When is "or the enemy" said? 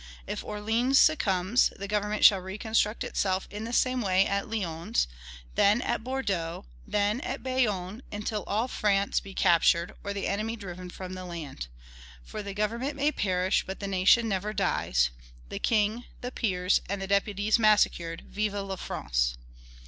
10.03-10.55